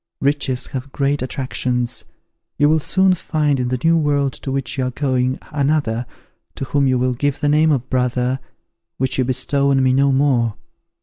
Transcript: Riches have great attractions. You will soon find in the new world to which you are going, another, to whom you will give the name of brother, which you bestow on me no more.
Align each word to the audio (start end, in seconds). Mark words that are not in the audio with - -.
Riches 0.19 0.65
have 0.71 0.91
great 0.91 1.21
attractions. 1.21 2.05
You 2.57 2.69
will 2.69 2.79
soon 2.79 3.13
find 3.13 3.59
in 3.59 3.67
the 3.67 3.77
new 3.83 3.95
world 3.95 4.33
to 4.33 4.51
which 4.51 4.75
you 4.75 4.85
are 4.85 4.89
going, 4.89 5.37
another, 5.51 6.07
to 6.55 6.65
whom 6.65 6.87
you 6.87 6.97
will 6.97 7.13
give 7.13 7.39
the 7.39 7.47
name 7.47 7.69
of 7.71 7.87
brother, 7.87 8.39
which 8.97 9.19
you 9.19 9.23
bestow 9.23 9.69
on 9.69 9.83
me 9.83 9.93
no 9.93 10.11
more. 10.11 10.55